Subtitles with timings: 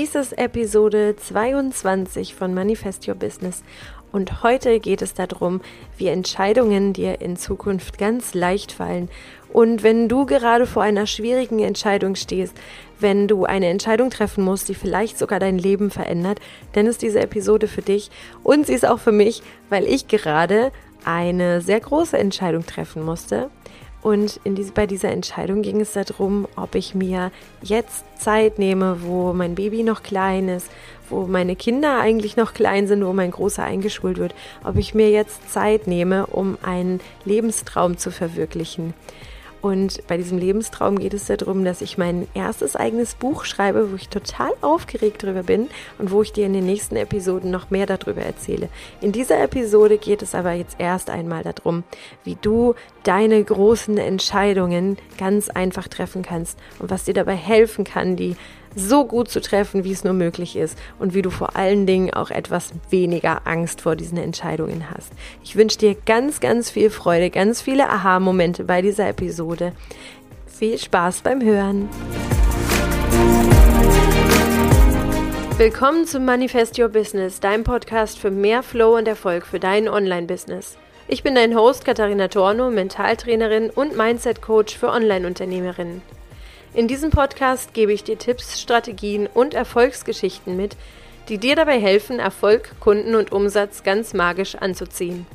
[0.00, 3.62] Dies ist Episode 22 von Manifest Your Business
[4.12, 5.60] und heute geht es darum,
[5.98, 9.10] wie Entscheidungen dir in Zukunft ganz leicht fallen.
[9.52, 12.56] Und wenn du gerade vor einer schwierigen Entscheidung stehst,
[12.98, 16.40] wenn du eine Entscheidung treffen musst, die vielleicht sogar dein Leben verändert,
[16.72, 18.10] dann ist diese Episode für dich
[18.42, 20.72] und sie ist auch für mich, weil ich gerade
[21.04, 23.50] eine sehr große Entscheidung treffen musste.
[24.02, 27.30] Und diese, bei dieser Entscheidung ging es darum, ob ich mir
[27.62, 30.70] jetzt Zeit nehme, wo mein Baby noch klein ist,
[31.10, 35.10] wo meine Kinder eigentlich noch klein sind, wo mein Großer eingeschult wird, ob ich mir
[35.10, 38.94] jetzt Zeit nehme, um einen Lebenstraum zu verwirklichen.
[39.62, 43.96] Und bei diesem Lebenstraum geht es darum, dass ich mein erstes eigenes Buch schreibe, wo
[43.96, 45.68] ich total aufgeregt drüber bin
[45.98, 48.68] und wo ich dir in den nächsten Episoden noch mehr darüber erzähle.
[49.00, 51.84] In dieser Episode geht es aber jetzt erst einmal darum,
[52.24, 58.16] wie du deine großen Entscheidungen ganz einfach treffen kannst und was dir dabei helfen kann,
[58.16, 58.36] die
[58.74, 62.12] so gut zu treffen, wie es nur möglich ist und wie du vor allen Dingen
[62.12, 65.12] auch etwas weniger Angst vor diesen Entscheidungen hast.
[65.42, 69.72] Ich wünsche dir ganz, ganz viel Freude, ganz viele Aha-Momente bei dieser Episode.
[70.46, 71.88] Viel Spaß beim Hören.
[75.56, 80.78] Willkommen zum Manifest Your Business, deinem Podcast für mehr Flow und Erfolg für dein Online-Business.
[81.06, 86.02] Ich bin dein Host Katharina Torno, Mentaltrainerin und Mindset-Coach für Online-Unternehmerinnen.
[86.72, 90.76] In diesem Podcast gebe ich dir Tipps, Strategien und Erfolgsgeschichten mit,
[91.28, 95.26] die dir dabei helfen, Erfolg, Kunden und Umsatz ganz magisch anzuziehen.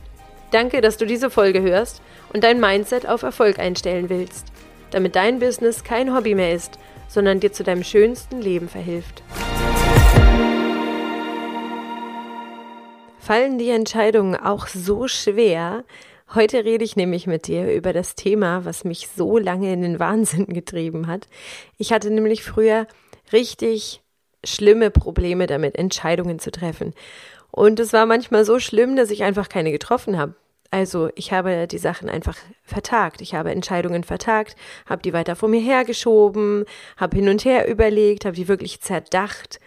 [0.52, 4.46] Danke, dass du diese Folge hörst und dein Mindset auf Erfolg einstellen willst,
[4.92, 9.22] damit dein Business kein Hobby mehr ist, sondern dir zu deinem schönsten Leben verhilft.
[13.20, 15.84] Fallen die Entscheidungen auch so schwer,
[16.34, 20.00] Heute rede ich nämlich mit dir über das Thema, was mich so lange in den
[20.00, 21.28] Wahnsinn getrieben hat.
[21.78, 22.88] Ich hatte nämlich früher
[23.32, 24.02] richtig
[24.44, 26.94] schlimme Probleme damit, Entscheidungen zu treffen.
[27.52, 30.36] Und es war manchmal so schlimm, dass ich einfach keine getroffen habe.
[30.72, 33.22] Also ich habe die Sachen einfach vertagt.
[33.22, 34.56] Ich habe Entscheidungen vertagt,
[34.88, 36.66] habe die weiter vor mir hergeschoben,
[36.98, 39.60] habe hin und her überlegt, habe die wirklich zerdacht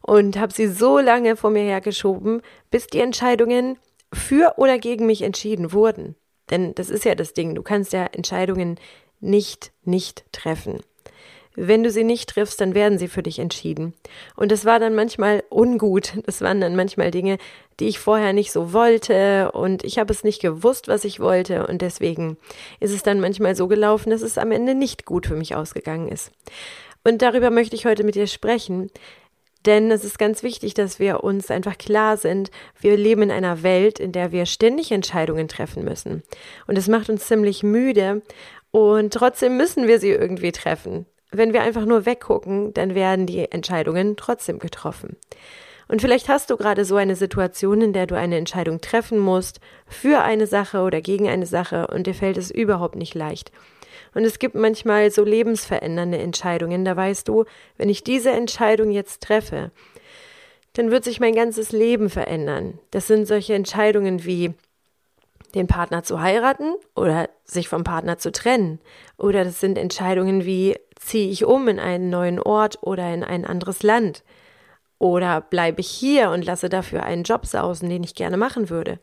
[0.00, 3.78] und habe sie so lange vor mir hergeschoben, bis die Entscheidungen
[4.14, 6.16] für oder gegen mich entschieden wurden.
[6.50, 8.78] Denn das ist ja das Ding, du kannst ja Entscheidungen
[9.20, 10.80] nicht nicht treffen.
[11.56, 13.94] Wenn du sie nicht triffst, dann werden sie für dich entschieden.
[14.34, 16.14] Und das war dann manchmal ungut.
[16.26, 17.38] Das waren dann manchmal Dinge,
[17.78, 21.66] die ich vorher nicht so wollte und ich habe es nicht gewusst, was ich wollte
[21.66, 22.36] und deswegen
[22.80, 26.08] ist es dann manchmal so gelaufen, dass es am Ende nicht gut für mich ausgegangen
[26.08, 26.30] ist.
[27.04, 28.90] Und darüber möchte ich heute mit dir sprechen,
[29.66, 33.62] denn es ist ganz wichtig, dass wir uns einfach klar sind, wir leben in einer
[33.62, 36.22] Welt, in der wir ständig Entscheidungen treffen müssen.
[36.66, 38.22] Und es macht uns ziemlich müde
[38.70, 41.06] und trotzdem müssen wir sie irgendwie treffen.
[41.30, 45.16] Wenn wir einfach nur weggucken, dann werden die Entscheidungen trotzdem getroffen.
[45.88, 49.60] Und vielleicht hast du gerade so eine Situation, in der du eine Entscheidung treffen musst
[49.86, 53.52] für eine Sache oder gegen eine Sache und dir fällt es überhaupt nicht leicht.
[54.14, 56.84] Und es gibt manchmal so lebensverändernde Entscheidungen.
[56.84, 57.44] Da weißt du,
[57.76, 59.70] wenn ich diese Entscheidung jetzt treffe,
[60.74, 62.78] dann wird sich mein ganzes Leben verändern.
[62.90, 64.54] Das sind solche Entscheidungen wie
[65.54, 68.80] den Partner zu heiraten oder sich vom Partner zu trennen.
[69.16, 73.44] Oder das sind Entscheidungen wie ziehe ich um in einen neuen Ort oder in ein
[73.44, 74.24] anderes Land.
[74.98, 78.98] Oder bleibe ich hier und lasse dafür einen Job sausen, den ich gerne machen würde.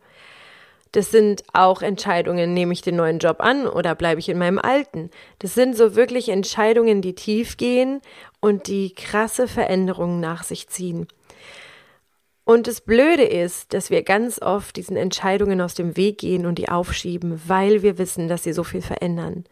[0.92, 4.58] Das sind auch Entscheidungen, nehme ich den neuen Job an oder bleibe ich in meinem
[4.58, 5.10] alten.
[5.38, 8.02] Das sind so wirklich Entscheidungen, die tief gehen
[8.40, 11.08] und die krasse Veränderungen nach sich ziehen.
[12.44, 16.56] Und das Blöde ist, dass wir ganz oft diesen Entscheidungen aus dem Weg gehen und
[16.56, 19.44] die aufschieben, weil wir wissen, dass sie so viel verändern.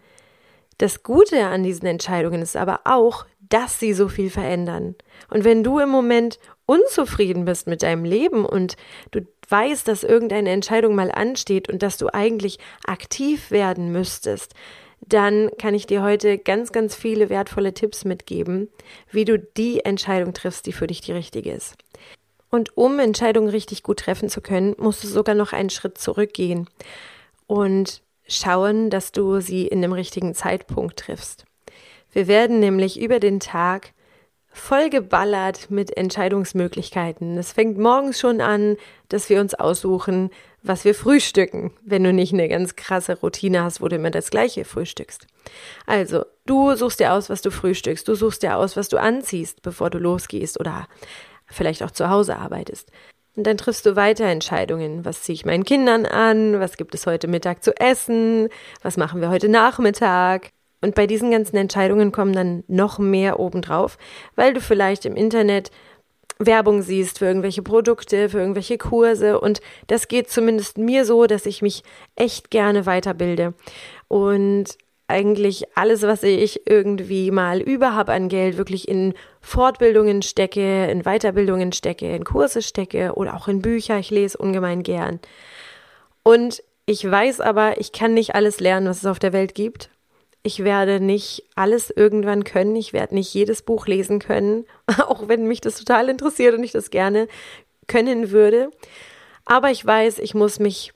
[0.80, 4.94] Das Gute an diesen Entscheidungen ist aber auch, dass sie so viel verändern.
[5.28, 8.78] Und wenn du im Moment unzufrieden bist mit deinem Leben und
[9.10, 9.20] du
[9.50, 14.54] weißt, dass irgendeine Entscheidung mal ansteht und dass du eigentlich aktiv werden müsstest,
[15.02, 18.70] dann kann ich dir heute ganz, ganz viele wertvolle Tipps mitgeben,
[19.10, 21.76] wie du die Entscheidung triffst, die für dich die richtige ist.
[22.48, 26.70] Und um Entscheidungen richtig gut treffen zu können, musst du sogar noch einen Schritt zurückgehen
[27.46, 28.00] und
[28.30, 31.44] schauen, dass du sie in dem richtigen Zeitpunkt triffst.
[32.12, 33.92] Wir werden nämlich über den Tag
[34.52, 37.38] vollgeballert mit Entscheidungsmöglichkeiten.
[37.38, 38.76] Es fängt morgens schon an,
[39.08, 40.30] dass wir uns aussuchen,
[40.62, 44.30] was wir frühstücken, wenn du nicht eine ganz krasse Routine hast, wo du immer das
[44.30, 45.26] gleiche frühstückst.
[45.86, 49.62] Also, du suchst dir aus, was du frühstückst, du suchst dir aus, was du anziehst,
[49.62, 50.88] bevor du losgehst oder
[51.46, 52.90] vielleicht auch zu Hause arbeitest.
[53.36, 55.04] Und dann triffst du weiter Entscheidungen.
[55.04, 56.60] Was ziehe ich meinen Kindern an?
[56.60, 58.48] Was gibt es heute Mittag zu essen?
[58.82, 60.50] Was machen wir heute Nachmittag?
[60.82, 63.98] Und bei diesen ganzen Entscheidungen kommen dann noch mehr obendrauf,
[64.34, 65.70] weil du vielleicht im Internet
[66.38, 69.38] Werbung siehst für irgendwelche Produkte, für irgendwelche Kurse.
[69.38, 71.82] Und das geht zumindest mir so, dass ich mich
[72.16, 73.52] echt gerne weiterbilde.
[74.08, 74.78] Und
[75.10, 81.02] eigentlich alles, was ich irgendwie mal über habe an Geld, wirklich in Fortbildungen stecke, in
[81.02, 83.98] Weiterbildungen stecke, in Kurse stecke oder auch in Bücher.
[83.98, 85.20] Ich lese ungemein gern.
[86.22, 89.90] Und ich weiß aber, ich kann nicht alles lernen, was es auf der Welt gibt.
[90.42, 92.74] Ich werde nicht alles irgendwann können.
[92.76, 94.64] Ich werde nicht jedes Buch lesen können,
[95.06, 97.28] auch wenn mich das total interessiert und ich das gerne
[97.86, 98.70] können würde.
[99.44, 100.92] Aber ich weiß, ich muss mich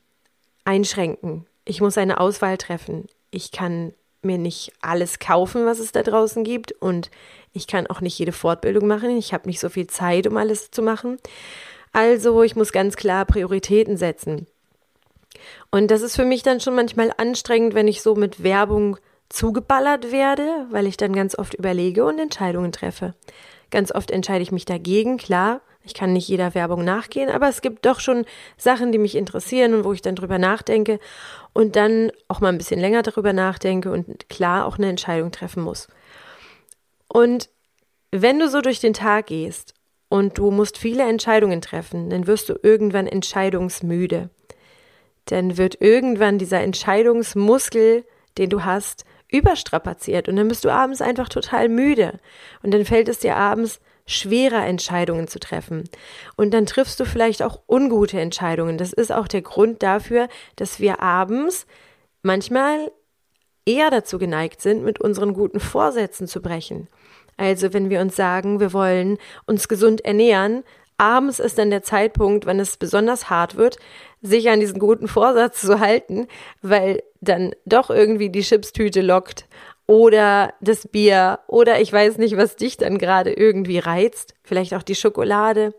[0.64, 1.46] einschränken.
[1.64, 3.06] Ich muss eine Auswahl treffen.
[3.30, 3.92] Ich kann
[4.24, 7.10] mir nicht alles kaufen, was es da draußen gibt und
[7.52, 9.16] ich kann auch nicht jede Fortbildung machen.
[9.16, 11.18] Ich habe nicht so viel Zeit, um alles zu machen.
[11.92, 14.48] Also ich muss ganz klar Prioritäten setzen.
[15.70, 18.96] Und das ist für mich dann schon manchmal anstrengend, wenn ich so mit Werbung
[19.28, 23.14] zugeballert werde, weil ich dann ganz oft überlege und Entscheidungen treffe.
[23.70, 27.60] Ganz oft entscheide ich mich dagegen, klar, ich kann nicht jeder Werbung nachgehen, aber es
[27.60, 28.24] gibt doch schon
[28.56, 30.98] Sachen, die mich interessieren und wo ich dann drüber nachdenke
[31.52, 35.62] und dann auch mal ein bisschen länger darüber nachdenke und klar auch eine Entscheidung treffen
[35.62, 35.88] muss.
[37.08, 37.50] Und
[38.10, 39.74] wenn du so durch den Tag gehst
[40.08, 44.30] und du musst viele Entscheidungen treffen, dann wirst du irgendwann entscheidungsmüde.
[45.26, 48.04] Dann wird irgendwann dieser Entscheidungsmuskel,
[48.38, 52.20] den du hast, überstrapaziert und dann bist du abends einfach total müde
[52.62, 55.84] und dann fällt es dir abends schwerer Entscheidungen zu treffen.
[56.36, 58.78] Und dann triffst du vielleicht auch ungute Entscheidungen.
[58.78, 61.66] Das ist auch der Grund dafür, dass wir abends
[62.22, 62.90] manchmal
[63.66, 66.88] eher dazu geneigt sind, mit unseren guten Vorsätzen zu brechen.
[67.36, 70.64] Also wenn wir uns sagen, wir wollen uns gesund ernähren,
[70.98, 73.78] abends ist dann der Zeitpunkt, wenn es besonders hart wird,
[74.22, 76.28] sich an diesen guten Vorsatz zu halten,
[76.62, 79.46] weil dann doch irgendwie die Chipstüte lockt
[79.86, 84.82] oder das Bier oder ich weiß nicht, was dich dann gerade irgendwie reizt, vielleicht auch
[84.82, 85.74] die Schokolade.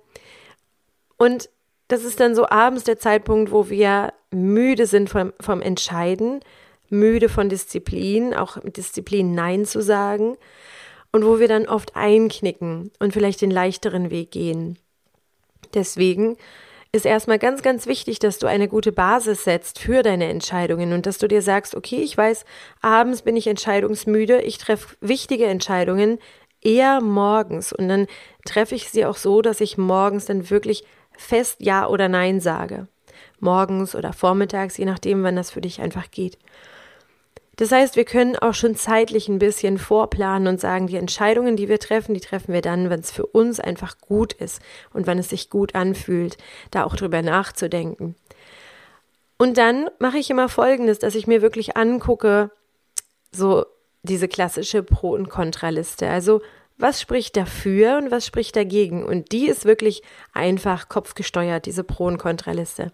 [1.17, 1.49] Und
[1.87, 6.41] das ist dann so abends der Zeitpunkt, wo wir müde sind vom, vom Entscheiden,
[6.89, 10.37] müde von Disziplin, auch mit Disziplin Nein zu sagen
[11.11, 14.77] und wo wir dann oft einknicken und vielleicht den leichteren Weg gehen.
[15.73, 16.37] Deswegen
[16.95, 21.05] ist erstmal ganz, ganz wichtig, dass du eine gute Basis setzt für deine Entscheidungen und
[21.05, 22.45] dass du dir sagst, okay, ich weiß,
[22.81, 26.17] abends bin ich entscheidungsmüde, ich treffe wichtige Entscheidungen
[26.61, 28.07] eher morgens und dann
[28.45, 30.83] treffe ich sie auch so, dass ich morgens dann wirklich
[31.17, 32.87] fest Ja oder Nein sage.
[33.39, 36.37] Morgens oder vormittags, je nachdem, wann das für dich einfach geht.
[37.57, 41.69] Das heißt, wir können auch schon zeitlich ein bisschen vorplanen und sagen, die Entscheidungen, die
[41.69, 44.61] wir treffen, die treffen wir dann, wenn es für uns einfach gut ist
[44.93, 46.37] und wenn es sich gut anfühlt,
[46.71, 48.15] da auch drüber nachzudenken.
[49.37, 52.51] Und dann mache ich immer Folgendes, dass ich mir wirklich angucke,
[53.31, 53.65] so
[54.03, 56.09] diese klassische Pro- und Kontraliste.
[56.09, 56.41] Also
[56.77, 59.05] was spricht dafür und was spricht dagegen?
[59.05, 60.03] Und die ist wirklich
[60.33, 62.91] einfach kopfgesteuert, diese Pro- und Kontraliste.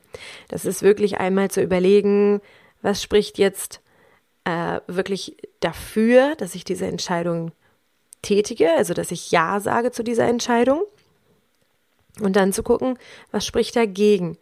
[0.50, 2.42] Das ist wirklich einmal zu überlegen,
[2.81, 3.81] was spricht jetzt
[4.46, 7.52] äh, wirklich dafür, dass ich diese Entscheidung
[8.22, 10.84] tätige, also dass ich Ja sage zu dieser Entscheidung.
[12.20, 13.00] Und dann zu gucken,
[13.32, 14.38] was spricht dagegen.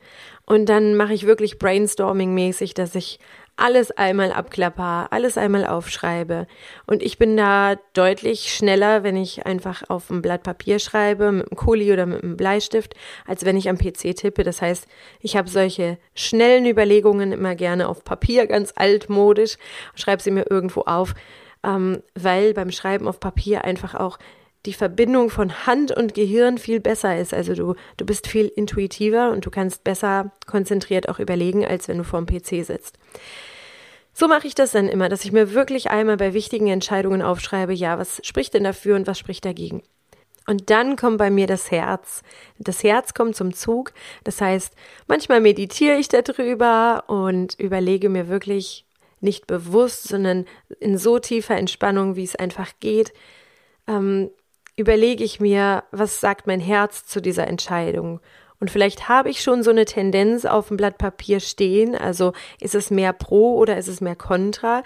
[0.46, 3.19] Und dann mache ich wirklich brainstorming-mäßig, dass ich
[3.59, 6.47] alles einmal abklapper, alles einmal aufschreibe.
[6.85, 11.51] Und ich bin da deutlich schneller, wenn ich einfach auf ein Blatt Papier schreibe, mit
[11.51, 12.95] einem Kuli oder mit einem Bleistift,
[13.27, 14.43] als wenn ich am PC tippe.
[14.43, 14.88] Das heißt,
[15.19, 19.57] ich habe solche schnellen Überlegungen immer gerne auf Papier, ganz altmodisch,
[19.95, 21.13] schreibe sie mir irgendwo auf,
[21.63, 24.17] ähm, weil beim Schreiben auf Papier einfach auch
[24.66, 27.34] die Verbindung von Hand und Gehirn viel besser ist.
[27.34, 31.98] Also du, du bist viel intuitiver und du kannst besser konzentriert auch überlegen, als wenn
[31.98, 32.98] du vor dem PC sitzt.
[34.13, 37.74] So mache ich das dann immer, dass ich mir wirklich einmal bei wichtigen Entscheidungen aufschreibe,
[37.74, 39.82] ja, was spricht denn dafür und was spricht dagegen?
[40.46, 42.24] Und dann kommt bei mir das Herz.
[42.58, 43.94] Das Herz kommt zum Zug.
[44.24, 44.74] Das heißt,
[45.08, 48.86] manchmal meditiere ich darüber und überlege mir wirklich
[49.22, 50.46] nicht bewusst, sondern
[50.80, 53.13] in so tiefer Entspannung, wie es einfach geht,
[53.88, 54.32] ähm,
[54.79, 58.19] überlege ich mir, was sagt mein Herz zu dieser Entscheidung
[58.59, 61.95] und vielleicht habe ich schon so eine Tendenz auf dem Blatt Papier stehen.
[61.95, 64.83] Also ist es mehr pro oder ist es mehr contra?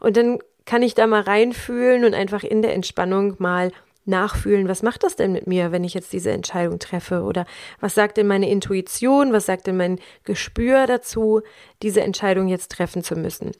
[0.00, 3.70] Und dann kann ich da mal reinfühlen und einfach in der Entspannung mal
[4.04, 7.22] nachfühlen, was macht das denn mit mir, wenn ich jetzt diese Entscheidung treffe?
[7.22, 7.46] Oder
[7.78, 11.42] was sagt denn meine Intuition, was sagt denn mein Gespür dazu,
[11.82, 13.52] diese Entscheidung jetzt treffen zu müssen?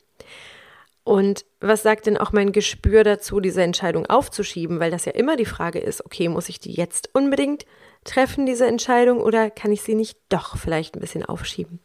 [1.04, 4.78] Und was sagt denn auch mein Gespür dazu, diese Entscheidung aufzuschieben?
[4.78, 7.66] Weil das ja immer die Frage ist, okay, muss ich die jetzt unbedingt
[8.04, 11.80] treffen, diese Entscheidung, oder kann ich sie nicht doch vielleicht ein bisschen aufschieben?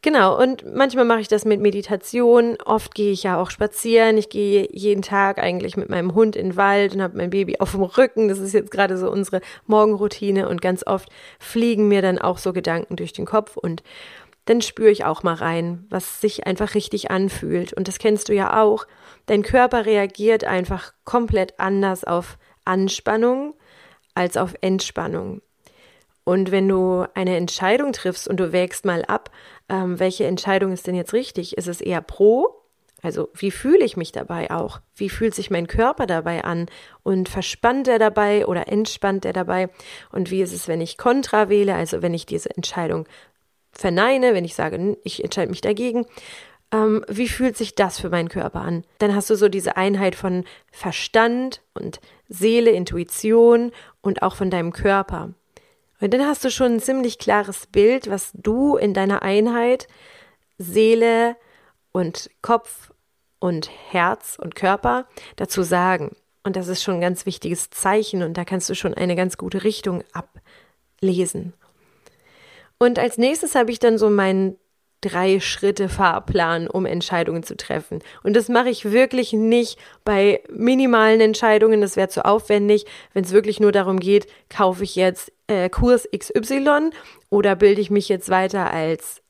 [0.00, 2.56] Genau, und manchmal mache ich das mit Meditation.
[2.64, 4.16] Oft gehe ich ja auch spazieren.
[4.16, 7.56] Ich gehe jeden Tag eigentlich mit meinem Hund in den Wald und habe mein Baby
[7.58, 8.28] auf dem Rücken.
[8.28, 10.48] Das ist jetzt gerade so unsere Morgenroutine.
[10.48, 11.08] Und ganz oft
[11.40, 13.82] fliegen mir dann auch so Gedanken durch den Kopf und
[14.48, 17.74] dann spüre ich auch mal rein, was sich einfach richtig anfühlt.
[17.74, 18.86] Und das kennst du ja auch.
[19.26, 23.54] Dein Körper reagiert einfach komplett anders auf Anspannung
[24.14, 25.42] als auf Entspannung.
[26.24, 29.30] Und wenn du eine Entscheidung triffst und du wägst mal ab,
[29.68, 31.58] ähm, welche Entscheidung ist denn jetzt richtig?
[31.58, 32.54] Ist es eher pro?
[33.02, 34.80] Also wie fühle ich mich dabei auch?
[34.94, 36.66] Wie fühlt sich mein Körper dabei an?
[37.02, 39.68] Und verspannt er dabei oder entspannt er dabei?
[40.10, 43.06] Und wie ist es, wenn ich kontra wähle, also wenn ich diese Entscheidung
[43.78, 46.04] verneine, wenn ich sage, ich entscheide mich dagegen?
[46.70, 48.84] Ähm, wie fühlt sich das für meinen Körper an?
[48.98, 54.72] Dann hast du so diese Einheit von Verstand und Seele, Intuition und auch von deinem
[54.72, 55.32] Körper.
[56.00, 59.88] Und dann hast du schon ein ziemlich klares Bild, was du in deiner Einheit
[60.58, 61.36] Seele
[61.92, 62.92] und Kopf
[63.38, 65.06] und Herz und Körper
[65.36, 66.16] dazu sagen.
[66.42, 69.36] Und das ist schon ein ganz wichtiges Zeichen und da kannst du schon eine ganz
[69.36, 71.54] gute Richtung ablesen.
[72.78, 74.56] Und als nächstes habe ich dann so meinen
[75.00, 78.00] drei Schritte Fahrplan, um Entscheidungen zu treffen.
[78.24, 82.84] Und das mache ich wirklich nicht bei minimalen Entscheidungen, das wäre zu aufwendig.
[83.12, 86.90] Wenn es wirklich nur darum geht, kaufe ich jetzt äh, Kurs XY
[87.30, 89.22] oder bilde ich mich jetzt weiter als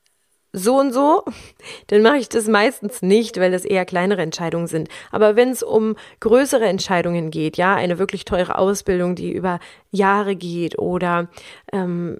[0.55, 1.25] so und so,
[1.89, 4.89] dann mache ich das meistens nicht, weil das eher kleinere Entscheidungen sind.
[5.11, 10.35] Aber wenn es um größere Entscheidungen geht, ja, eine wirklich teure Ausbildung, die über Jahre
[10.35, 11.29] geht oder
[11.73, 12.19] ähm,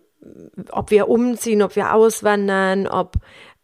[0.71, 3.17] ob wir umziehen, ob wir auswandern, ob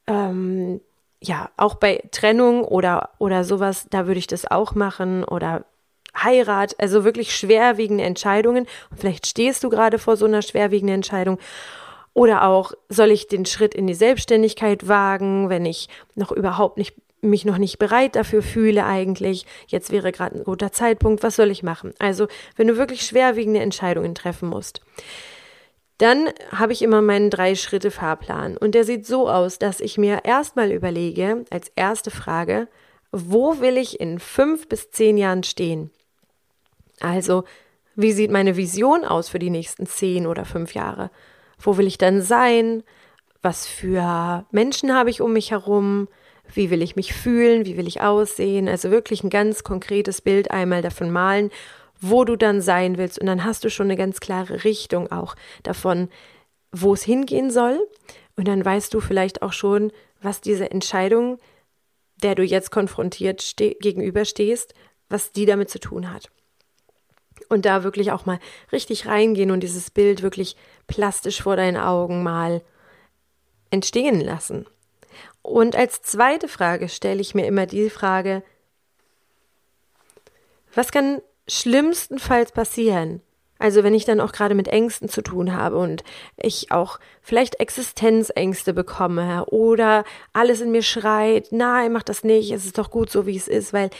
[0.06, 0.80] ähm,
[1.20, 5.64] ja auch bei Trennung oder oder sowas, da würde ich das auch machen oder
[6.16, 8.66] Heirat, also wirklich schwerwiegende Entscheidungen.
[8.90, 11.38] Und vielleicht stehst du gerade vor so einer schwerwiegenden Entscheidung.
[12.12, 16.94] Oder auch, soll ich den Schritt in die Selbstständigkeit wagen, wenn ich noch überhaupt nicht
[17.20, 21.50] mich noch nicht bereit dafür fühle eigentlich, jetzt wäre gerade ein guter Zeitpunkt, was soll
[21.50, 21.94] ich machen?
[21.98, 24.82] Also, wenn du wirklich schwerwiegende Entscheidungen treffen musst.
[25.98, 30.72] Dann habe ich immer meinen Drei-Schritte-Fahrplan und der sieht so aus, dass ich mir erstmal
[30.72, 32.68] überlege, als erste Frage,
[33.12, 35.90] wo will ich in fünf bis zehn Jahren stehen?
[37.00, 37.44] Also,
[37.94, 41.10] wie sieht meine Vision aus für die nächsten zehn oder fünf Jahre?
[41.60, 42.82] Wo will ich dann sein?
[43.40, 46.08] Was für Menschen habe ich um mich herum?
[46.52, 47.66] Wie will ich mich fühlen?
[47.66, 48.68] Wie will ich aussehen?
[48.68, 51.50] Also wirklich ein ganz konkretes Bild einmal davon malen
[52.10, 53.18] wo du dann sein willst.
[53.18, 56.08] Und dann hast du schon eine ganz klare Richtung auch davon,
[56.70, 57.80] wo es hingehen soll.
[58.36, 61.38] Und dann weißt du vielleicht auch schon, was diese Entscheidung,
[62.22, 64.74] der du jetzt konfrontiert gegenüberstehst,
[65.08, 66.30] was die damit zu tun hat.
[67.48, 68.38] Und da wirklich auch mal
[68.70, 70.56] richtig reingehen und dieses Bild wirklich
[70.86, 72.62] plastisch vor deinen Augen mal
[73.70, 74.66] entstehen lassen.
[75.42, 78.42] Und als zweite Frage stelle ich mir immer die Frage,
[80.74, 83.20] was kann schlimmstenfalls passieren,
[83.58, 86.02] also wenn ich dann auch gerade mit Ängsten zu tun habe und
[86.36, 92.66] ich auch vielleicht Existenzängste bekomme oder alles in mir schreit, nein, mach das nicht, es
[92.66, 93.90] ist doch gut so, wie es ist, weil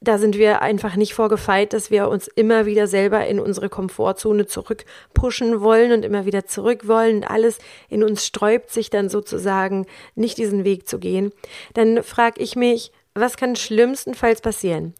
[0.00, 4.46] da sind wir einfach nicht vorgefeit, dass wir uns immer wieder selber in unsere Komfortzone
[4.46, 7.58] zurückpushen wollen und immer wieder zurück wollen und alles
[7.88, 11.32] in uns sträubt sich dann sozusagen, nicht diesen Weg zu gehen.
[11.72, 14.94] Dann frage ich mich, was kann schlimmstenfalls passieren?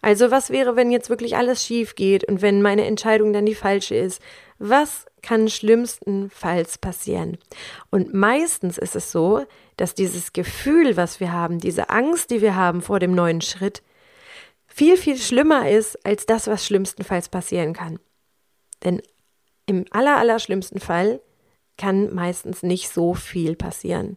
[0.00, 3.54] Also was wäre, wenn jetzt wirklich alles schief geht und wenn meine Entscheidung dann die
[3.54, 4.22] falsche ist?
[4.58, 7.38] Was kann schlimmstenfalls passieren?
[7.90, 9.44] Und meistens ist es so,
[9.76, 13.82] dass dieses Gefühl, was wir haben, diese Angst, die wir haben vor dem neuen Schritt,
[14.66, 17.98] viel, viel schlimmer ist als das, was schlimmstenfalls passieren kann.
[18.84, 19.02] Denn
[19.66, 21.20] im aller, aller schlimmsten Fall
[21.76, 24.16] kann meistens nicht so viel passieren.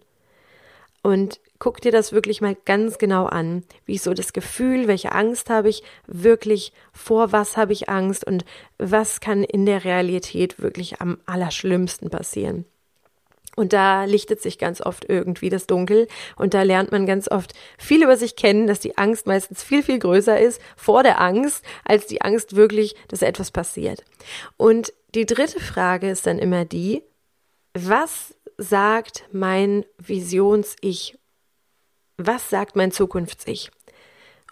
[1.03, 3.63] Und guck dir das wirklich mal ganz genau an.
[3.86, 8.25] Wie ist so das Gefühl, welche Angst habe ich wirklich, vor was habe ich Angst
[8.25, 8.46] und
[8.77, 12.65] was kann in der Realität wirklich am allerschlimmsten passieren.
[13.55, 17.53] Und da lichtet sich ganz oft irgendwie das Dunkel und da lernt man ganz oft
[17.77, 21.63] viel über sich kennen, dass die Angst meistens viel, viel größer ist vor der Angst,
[21.84, 24.05] als die Angst wirklich, dass etwas passiert.
[24.55, 27.03] Und die dritte Frage ist dann immer die,
[27.74, 31.18] was sagt mein Visions-Ich?
[32.18, 33.72] Was sagt mein Zukunfts-Ich?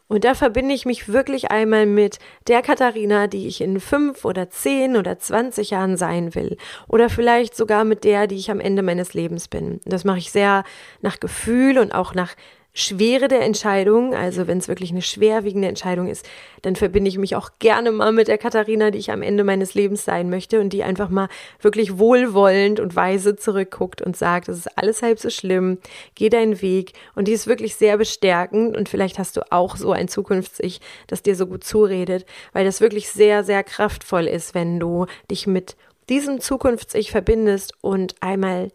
[0.07, 4.49] Und da verbinde ich mich wirklich einmal mit der Katharina, die ich in fünf oder
[4.49, 6.57] zehn oder zwanzig Jahren sein will.
[6.87, 9.79] Oder vielleicht sogar mit der, die ich am Ende meines Lebens bin.
[9.85, 10.63] Das mache ich sehr
[11.01, 12.33] nach Gefühl und auch nach
[12.73, 16.25] Schwere der Entscheidung, also wenn es wirklich eine schwerwiegende Entscheidung ist,
[16.61, 19.73] dann verbinde ich mich auch gerne mal mit der Katharina, die ich am Ende meines
[19.73, 21.29] Lebens sein möchte und die einfach mal
[21.61, 25.79] wirklich wohlwollend und weise zurückguckt und sagt, es ist alles halb so schlimm,
[26.13, 26.93] geh deinen Weg.
[27.15, 31.23] Und die ist wirklich sehr bestärkend und vielleicht hast du auch so ein Zukunfts-Ich, das
[31.23, 35.75] dir so gut zuredet, weil das wirklich sehr, sehr kraftvoll ist, wenn du dich mit
[36.07, 38.71] diesem Zukunfts-Ich verbindest und einmal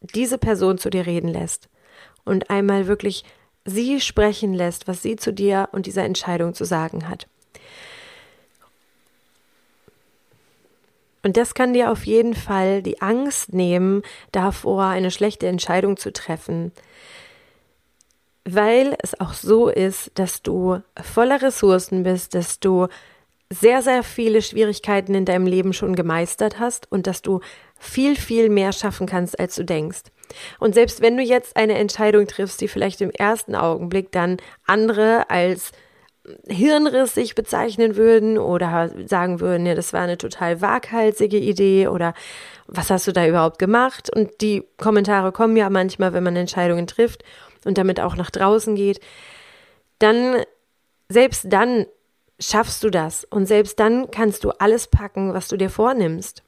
[0.00, 1.68] diese Person zu dir reden lässt
[2.24, 3.24] und einmal wirklich
[3.66, 7.26] sie sprechen lässt, was sie zu dir und dieser Entscheidung zu sagen hat.
[11.22, 16.12] Und das kann dir auf jeden Fall die Angst nehmen, davor eine schlechte Entscheidung zu
[16.12, 16.70] treffen.
[18.44, 22.86] Weil es auch so ist, dass du voller Ressourcen bist, dass du
[23.50, 27.40] sehr, sehr viele Schwierigkeiten in deinem Leben schon gemeistert hast und dass du
[27.76, 30.04] viel, viel mehr schaffen kannst, als du denkst.
[30.58, 35.30] Und selbst wenn du jetzt eine Entscheidung triffst, die vielleicht im ersten Augenblick dann andere
[35.30, 35.72] als
[36.48, 42.14] hirnrissig bezeichnen würden oder sagen würden, ja, das war eine total waghalsige Idee oder
[42.66, 44.10] was hast du da überhaupt gemacht?
[44.14, 47.22] Und die Kommentare kommen ja manchmal, wenn man Entscheidungen trifft
[47.64, 49.00] und damit auch nach draußen geht.
[49.98, 50.42] Dann,
[51.08, 51.86] selbst dann
[52.40, 56.42] schaffst du das und selbst dann kannst du alles packen, was du dir vornimmst.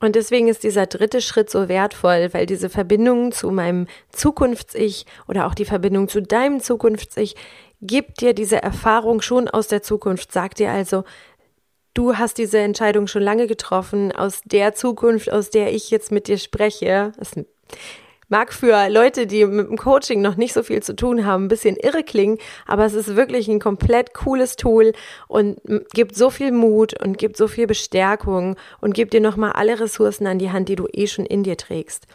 [0.00, 5.46] Und deswegen ist dieser dritte Schritt so wertvoll, weil diese Verbindung zu meinem Zukunfts-Ich oder
[5.46, 7.36] auch die Verbindung zu deinem Zukunfts-Ich
[7.82, 11.04] gibt dir diese Erfahrung schon aus der Zukunft, sagt dir also,
[11.94, 16.28] du hast diese Entscheidung schon lange getroffen aus der Zukunft, aus der ich jetzt mit
[16.28, 17.12] dir spreche.
[17.18, 17.34] Das
[18.30, 21.48] mag für Leute, die mit dem Coaching noch nicht so viel zu tun haben, ein
[21.48, 24.92] bisschen irre klingen, aber es ist wirklich ein komplett cooles Tool
[25.28, 25.60] und
[25.92, 30.26] gibt so viel Mut und gibt so viel Bestärkung und gibt dir nochmal alle Ressourcen
[30.26, 32.06] an die Hand, die du eh schon in dir trägst.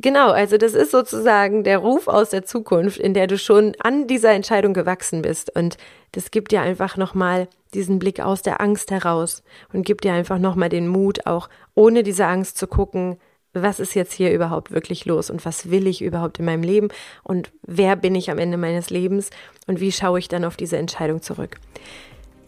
[0.00, 4.06] Genau, also das ist sozusagen der Ruf aus der Zukunft, in der du schon an
[4.06, 5.76] dieser Entscheidung gewachsen bist und
[6.12, 9.42] das gibt dir einfach nochmal diesen Blick aus der Angst heraus
[9.72, 13.18] und gibt dir einfach nochmal den Mut, auch ohne diese Angst zu gucken,
[13.62, 16.88] was ist jetzt hier überhaupt wirklich los und was will ich überhaupt in meinem Leben
[17.22, 19.30] und wer bin ich am Ende meines Lebens
[19.66, 21.58] und wie schaue ich dann auf diese Entscheidung zurück.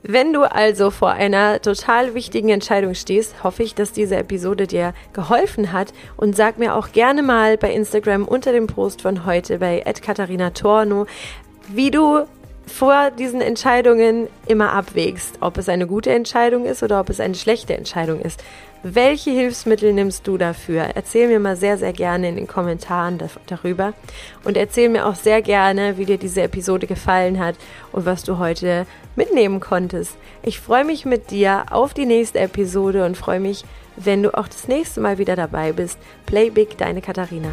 [0.02, 4.94] Wenn du also vor einer total wichtigen Entscheidung stehst, hoffe ich, dass diese Episode dir
[5.12, 9.58] geholfen hat und sag mir auch gerne mal bei Instagram unter dem Post von heute
[9.58, 11.06] bei Katharina Torno,
[11.68, 12.24] wie du
[12.70, 17.34] vor diesen Entscheidungen immer abwägst, ob es eine gute Entscheidung ist oder ob es eine
[17.34, 18.42] schlechte Entscheidung ist.
[18.82, 20.88] Welche Hilfsmittel nimmst du dafür?
[20.94, 23.92] Erzähl mir mal sehr, sehr gerne in den Kommentaren darüber
[24.44, 27.56] und erzähl mir auch sehr gerne, wie dir diese Episode gefallen hat
[27.92, 30.16] und was du heute mitnehmen konntest.
[30.42, 33.64] Ich freue mich mit dir auf die nächste Episode und freue mich,
[33.96, 35.98] wenn du auch das nächste Mal wieder dabei bist.
[36.24, 37.50] Play Big, deine Katharina.